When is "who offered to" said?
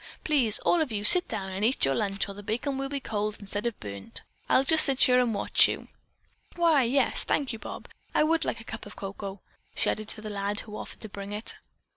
10.61-11.07